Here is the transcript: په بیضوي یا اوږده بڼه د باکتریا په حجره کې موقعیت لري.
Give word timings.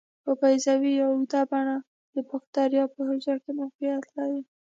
په 0.23 0.31
بیضوي 0.39 0.91
یا 0.99 1.05
اوږده 1.09 1.41
بڼه 1.49 1.75
د 2.13 2.15
باکتریا 2.29 2.83
په 2.93 2.99
حجره 3.09 3.37
کې 3.43 3.51
موقعیت 3.59 4.03
لري. 4.17 4.41